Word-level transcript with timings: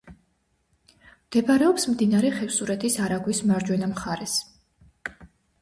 მდებარეობს 1.25 1.85
მდინარე 1.91 2.31
ხევსურეთის 2.39 2.97
არაგვის 3.09 3.43
მარჯვენა 3.53 3.91
მხარეს. 3.93 4.39